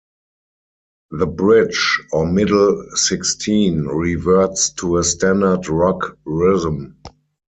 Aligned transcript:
The 1.11 1.27
bridge, 1.27 2.01
or 2.11 2.25
middle 2.25 2.87
sixteen, 2.95 3.83
reverts 3.85 4.71
to 4.77 4.97
a 4.97 5.03
standard 5.03 5.69
rock 5.69 6.17
rhythm. 6.25 6.97